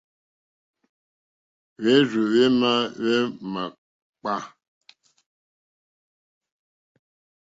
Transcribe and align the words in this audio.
Hwérzù 1.79 2.21
hwémá 2.31 2.71
hwémǎkpâ. 2.99 4.35